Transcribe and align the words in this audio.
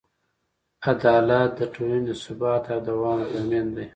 عدالت 0.91 1.49
د 1.59 1.61
ټولنې 1.73 2.05
د 2.09 2.11
ثبات 2.23 2.63
او 2.73 2.79
دوام 2.89 3.19
ضامن 3.31 3.67
دی. 3.75 3.85